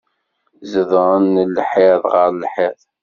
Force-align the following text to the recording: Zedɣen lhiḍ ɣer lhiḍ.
Zedɣen 0.71 1.35
lhiḍ 1.55 2.01
ɣer 2.13 2.29
lhiḍ. 2.41 2.79